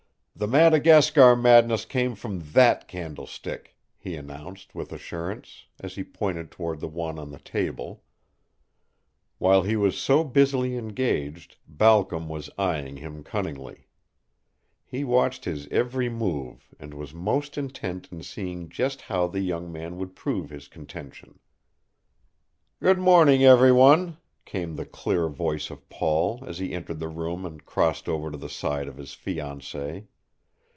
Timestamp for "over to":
28.09-28.37